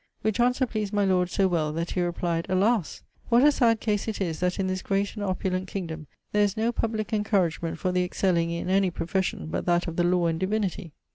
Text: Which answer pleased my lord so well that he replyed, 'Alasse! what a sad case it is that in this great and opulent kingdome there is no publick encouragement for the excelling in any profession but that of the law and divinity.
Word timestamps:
Which 0.23 0.39
answer 0.39 0.65
pleased 0.65 0.93
my 0.93 1.05
lord 1.05 1.29
so 1.29 1.47
well 1.47 1.71
that 1.73 1.91
he 1.91 2.01
replyed, 2.01 2.47
'Alasse! 2.49 3.03
what 3.29 3.43
a 3.43 3.51
sad 3.51 3.79
case 3.79 4.07
it 4.07 4.19
is 4.19 4.39
that 4.39 4.57
in 4.59 4.65
this 4.65 4.81
great 4.81 5.13
and 5.13 5.23
opulent 5.23 5.67
kingdome 5.67 6.07
there 6.31 6.41
is 6.41 6.57
no 6.57 6.71
publick 6.71 7.13
encouragement 7.13 7.77
for 7.77 7.91
the 7.91 8.03
excelling 8.03 8.49
in 8.49 8.67
any 8.67 8.89
profession 8.89 9.45
but 9.51 9.67
that 9.67 9.85
of 9.85 9.97
the 9.97 10.03
law 10.03 10.25
and 10.25 10.39
divinity. 10.39 10.93